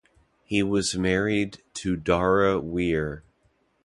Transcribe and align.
He 0.43 0.63
was 0.63 0.97
married 0.97 1.61
to 1.75 1.95
Dara 1.95 2.59
Wier. 2.59 3.23